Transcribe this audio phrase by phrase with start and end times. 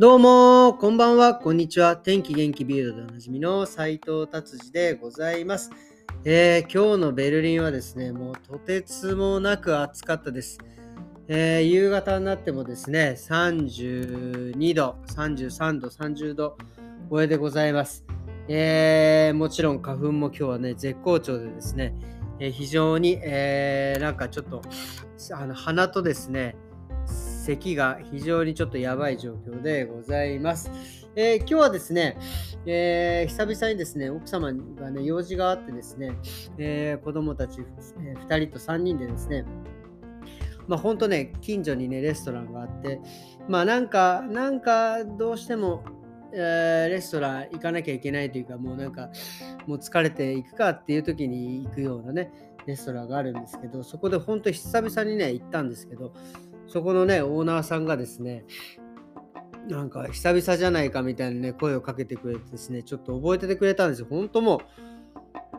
[0.00, 1.94] どうも、こんばんは、こんにちは。
[1.94, 5.70] 天気元気ビルドでおなじみの斉藤達治でございます、
[6.24, 10.58] えー、今日のベルリンはですね、もうとてつもなく暑かったです。
[11.28, 16.56] えー、夕方になってもですね、32度、33度、30度
[17.10, 18.06] 超えでございます。
[18.48, 21.94] えー、もちろん花粉も今日はね、絶好調でですね、
[22.38, 24.62] え、非常に、え、なんかちょっと
[25.34, 26.56] あの鼻とですね、
[27.40, 30.70] 咳が非常にちょっとやばい状況でございます。
[31.16, 32.18] えー、今日はですね、
[32.66, 36.12] えー、久々にですね、奥様がね、用事があってですね、
[36.58, 37.60] えー、子供たち、
[38.04, 39.44] え2人と3人でですね、
[40.68, 43.00] まあ本当ね、近所にね、レストランがあって、
[43.48, 45.82] まあなんか、なんかどうしても、
[46.32, 49.10] え、レストラン行かなきゃいけないというか、もうなんか、
[49.66, 52.30] もう疲れていくかっていう時に行くようなね、
[52.66, 56.12] レストランがあるんですけど、そこで本当久々にね、行ったんですけど、
[56.72, 58.44] そこのね、オーナーさんがですね、
[59.68, 64.06] なんか久々じゃないかみたいなね、声をかけてくれてですね、ちょっと覚えててくれたんですよ。
[64.08, 64.60] 本当もう、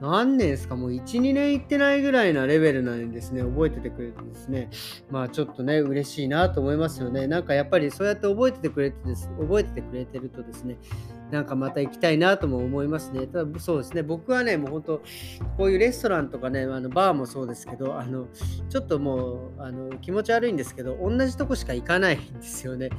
[0.00, 0.76] 何年ですか？
[0.76, 4.70] もう1、2年行ってないぐらいなレベルなのにですね、覚えててくれてですね、
[5.10, 7.26] まあちょっとね、嬉しいなと思いますよね。
[7.26, 10.76] なんかやっぱりそうやって覚えててくれてです、覚えててくれてるとですね、
[11.32, 13.26] なんかまた行きたいなとも思いますね。
[13.26, 14.98] ただそうですね、僕はね、もう本当、
[15.56, 18.28] こういうレストランとかね、あのバーもそうですけど、あの、
[18.68, 22.90] ちょっともう、あの、気持ち悪いんですけど、同じとこしか行かないんですよね。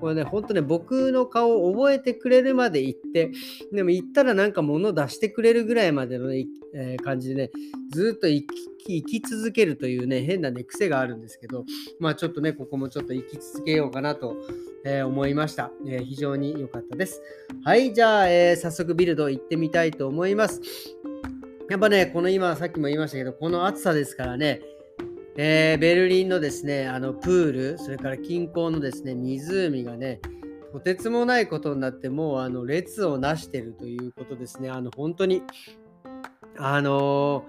[0.00, 3.32] これね、本当ね、僕の顔を覚えてくれるまで行って、
[3.72, 7.50] でも行ったらなんか物出してくれるぐらいまでのね、えー、感じでね、
[7.90, 11.64] ずっと生き生き続けるというね、変なね、癖があるんですけど、
[11.98, 14.36] まあちょっとね、ここもちょっと生き続けようかなと、
[14.84, 17.22] えー、思いました、えー、非常に良かったです。
[17.64, 20.60] はい、じゃあ、え早速ビルド行ってみたいと思います。
[21.68, 24.60] やっぱね、この今、さっきも言いましたけど、この暑さですからね、
[25.36, 30.20] えー、ベルリンのですね、あのプール、それから近郊のですね、湖がね、
[30.72, 34.70] とてつもないことになって、もうあの列をなしてるということですね。
[34.70, 35.42] あの本当に
[36.56, 37.46] あの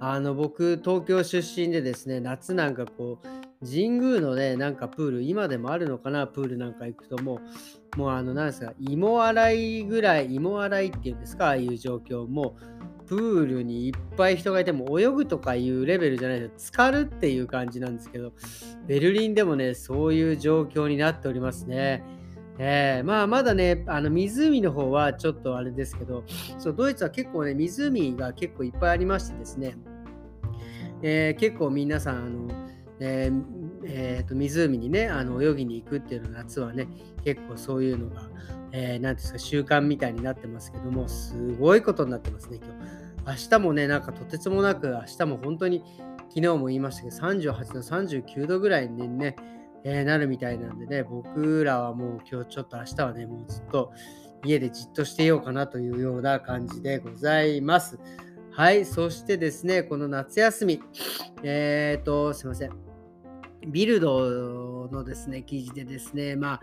[0.00, 7.40] あの僕、東京出身でですね、夏なんかこう、神宮のね、なんかプール、今でもあるのかな、プールなんか行くとも
[7.96, 12.56] う、もうあの、なんですか、芋洗いぐらい、芋洗いっていうんですか、ああいう状況、も、
[13.06, 18.32] プールにいっぱい人がいても泳ぐとかいうレベルじゃないです浸かるっていう感じなんですけど、
[18.86, 22.02] ベルリンでもね、そういう状況になっておりますね。
[22.58, 26.24] えー、まあまだね、あの湖の方はちょっとあれですけど、
[26.58, 29.76] そうドイツは結構ね、湖が結構いっぱいありましてですね、
[31.02, 32.63] えー、結構皆さん、あの
[33.04, 33.44] えー
[33.84, 36.88] えー、と湖にね、あの泳ぎに行くっていうの夏はね、
[37.22, 38.22] 結構そういうのが、
[38.72, 43.42] えー、なんですか、習慣みたいになってますけども、すごいことになってますね、今日。
[43.42, 45.84] 明日もね、なんかとてつもなく、明日も本当に、
[46.30, 49.36] 昨日も言いましたけど、38度、39度ぐらいにね、
[49.84, 53.92] えー、なるみたいなんでね、僕らはもう今日ちょっと明日はね、もうずっと
[54.44, 57.98] 家でじっとしていようかなというような感じでございます。
[58.50, 60.80] はい、そしてですね、この夏休み、
[61.42, 62.93] えっ、ー、と、すいません。
[63.66, 66.60] ビルドのですね、記事でですね、まあ、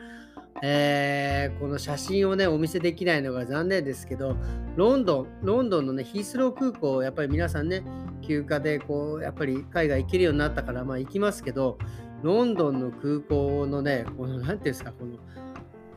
[0.61, 4.35] えー、この写真をね、お見せできないのが残念ですけど、
[4.75, 7.83] ロンドン、ロンドンのね、ヒースロー空港、やっぱり皆さんね、
[8.21, 11.77] 休暇でこう、やっぱり海外行けるようになったから、まあ行きますけど、
[12.21, 15.17] ロンドンの空港のね、この、なんていうんですか、この、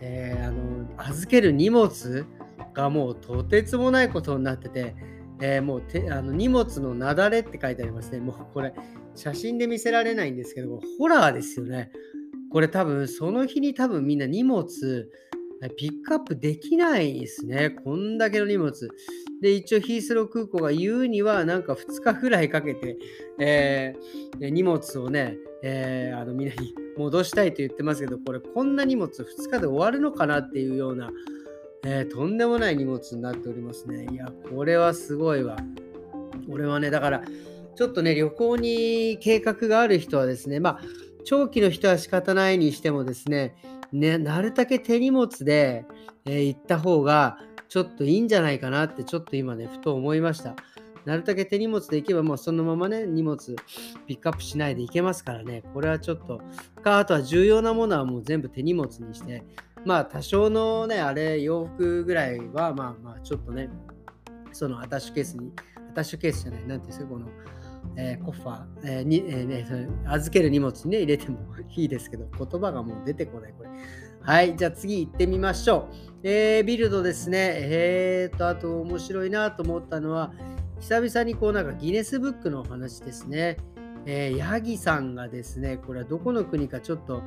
[0.01, 2.27] えー、あの、預ける荷物
[2.73, 4.95] がもうとてつもないことになってて、
[5.41, 8.21] えー、もうてあの荷物のなだれって書いてありますね。
[8.21, 8.73] もうこれ、
[9.15, 11.91] 写真で見せられないんですけど、ホラーですよね。
[12.51, 14.67] これ多分、その日に多分みんな荷物、
[15.77, 17.71] ピックアップできないですね。
[17.71, 18.89] こんだけの荷物。
[19.41, 22.99] で、一応ヒースロー空港が言うには、なんか2日ぐらいかけて、
[23.39, 31.11] えー、荷物をね、えー、あのみんなに戻したいと言ってますけど、これこんな荷物2日で終わるのかなっていうような、
[31.87, 34.07] えー、とんでもない荷物になっておりますね。
[34.11, 35.57] いや、これはすごいわ。
[36.49, 37.23] 俺はね、だから、
[37.77, 40.81] ちょっとね、旅行に計画がある人はですね、まあ、
[41.25, 43.55] 長期の人は仕方ないにしてもですね、
[43.93, 45.85] ねなるだけ手荷物で、
[46.25, 47.39] えー、行った方が
[47.69, 50.57] ちょっといいんじゃないかなってちょっと今ね、ふと思いました。
[51.05, 53.57] なるだけ手荷物で行けばもうそのままね、荷物
[54.07, 56.41] ピックアップしないで行けますからね、これはちょっと、
[56.83, 59.45] か、あとは重要なものはもう全部手荷物にして、
[59.85, 63.69] まあ多少のね、あれ、洋服ぐらいはまあまあちょっとね、
[64.53, 65.53] そのアタッシュケースに、
[65.91, 67.27] アタッシュケースじゃない、なんていうんですか、この、
[67.97, 71.39] えー、コッファー、えー、に、えーね、預ける荷物にね、入れても
[71.77, 73.71] いいですけど、言葉がもう出てこない、これ。
[74.21, 75.95] はい、じゃあ次行ってみましょう。
[76.23, 77.39] えー、ビルドですね。
[77.55, 80.33] えーと、あと面白いなと思ったのは、
[80.81, 83.59] 久々にこうなんかギネスブックのお話ですね。
[84.07, 87.23] えー、ヤギさんがですね、これはどこの国かちょっと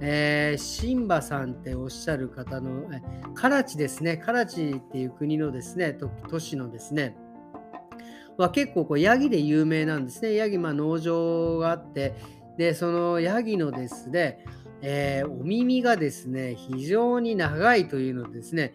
[0.00, 3.02] えー、シンバさんっておっしゃる方の、え
[3.34, 5.96] カラチですね、カラチっていう国のですね、
[6.28, 7.16] 都市のですね、
[8.38, 10.34] は結構こうヤギで有名なんですね。
[10.34, 12.14] ヤギ、まあ、農場があって、
[12.56, 14.44] で、そのヤギのですね、
[14.80, 18.74] えー、お耳がですね、非常に長いというのですね、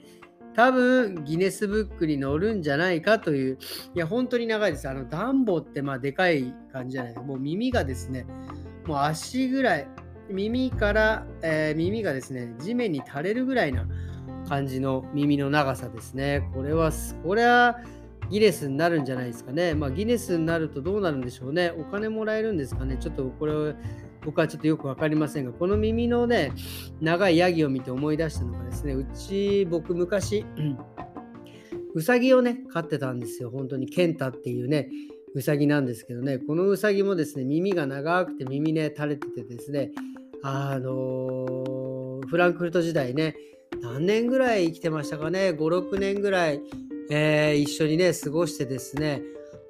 [0.54, 3.58] 多分ギネスブックに載るんじゃないかという、
[3.96, 4.88] いや、本当に長いです。
[4.88, 7.26] あの、ダンボってまあでかい感じじゃないですか。
[7.26, 8.26] もう耳がですね、
[8.86, 9.88] もう足ぐらい、
[10.30, 13.86] 耳から、えー、耳がですね、地面に垂れるぐらいな
[14.48, 16.50] 感じの耳の長さですね。
[16.54, 16.92] これは、
[17.24, 17.80] これは
[18.30, 19.76] ギネスになるんじゃないですかね。
[19.76, 21.72] まあ、ギネスになるとどうなるんでしょうね。
[21.78, 22.98] お金もらえるんですかね。
[23.00, 23.74] ちょっとこれを
[24.26, 26.52] 僕はちょっとよく分かりませんが、この耳のね、
[27.02, 30.46] 長いヤギを見て思い出したのがですね、うち、僕昔、
[31.94, 33.52] うさぎをね、飼ってたんですよ。
[33.52, 34.90] 本当に、ケンタっていうね、
[35.36, 39.92] うさぎなんですけどね、このうさぎもですね、耳が長くて耳ね、垂れててですね、
[40.44, 43.36] あの、フランクフルト時代ね、
[43.82, 46.62] 何年ぐらい生きてましたかね、5、6年ぐらい、
[47.10, 49.22] えー、一緒にね、過ごしてですね、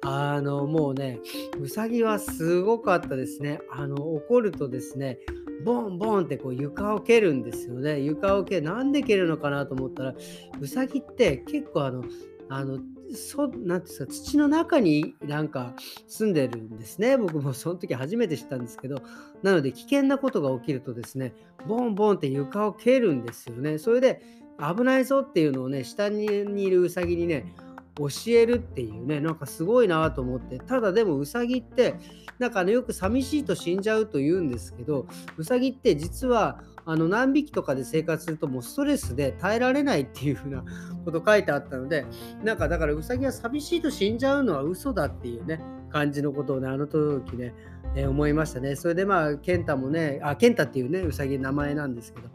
[0.02, 1.20] あの、もうね、
[1.60, 3.60] うさぎはすごかったですね。
[3.70, 5.18] あの、怒るとですね、
[5.64, 8.00] ボンボンってこう床を蹴るんですよね。
[8.00, 8.62] 床を蹴る。
[8.62, 10.14] なんで蹴るのかなと思ったら、
[10.60, 12.04] うさぎって結構あの、
[12.48, 12.80] あの、
[13.14, 15.74] そなんですか土の中になんか
[16.06, 17.16] 住んでるんですね。
[17.18, 19.02] 僕もその時初めて知ったんですけど、
[19.42, 21.34] なので危険なことが起きるとですね、
[21.66, 23.78] ボンボンって床を蹴るんですよね。
[23.78, 24.22] それで
[24.58, 27.54] 危ないぞっていうのをね、下にいるウサギにね、
[27.96, 31.94] 教えるっていうね、なんかすごいなと思って、ただでもウサギって、
[32.38, 35.06] なんかね、よく寂しいと死んじゃうと言うんですけど、
[35.36, 40.64] ウサギって実はあの何匹とかで生活するともうストレスで耐えられないっていう風な
[41.04, 42.04] こと書いてあったので、
[42.42, 45.60] なんかだからウサギは寂しいと死んじゃうのは嘘だっていうね、
[45.90, 47.54] 感じのことをね、あの時ね、
[47.94, 48.76] えー、思いましたね。
[48.76, 52.28] それでまあ、ケンタもね、あ、ケンタっていうね、ウサギ名前なんですけど、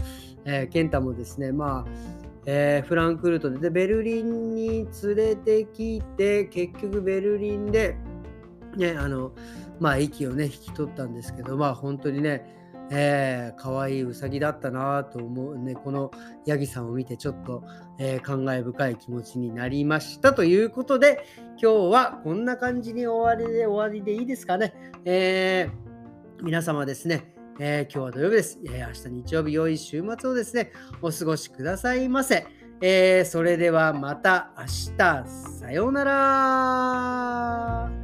[0.46, 7.96] えー、ケンタもですね、まあ、えー、フランクフルトででベルリンに連れてきて結局ベルリンで、
[8.76, 9.34] ね、あの
[9.80, 12.56] まあ息をね引き取ったんですけどまあ本当にね
[12.92, 16.10] えー、可愛いウサギだったなと思うね、この
[16.48, 17.64] ヤギさんを見てちょっと、
[18.00, 21.24] えー、感慨深い気持ちになりましたということで、
[21.62, 24.74] 今日はこんな感じに終わりで終わりでいいですかね。
[25.06, 28.60] えー、皆様ですね、えー、今日は土曜日です。
[28.66, 30.72] えー、明日日曜日、良い週末をですね、
[31.02, 32.48] お過ごしくださいませ。
[32.82, 34.64] えー、それではまた明
[34.98, 37.99] 日、さようなら。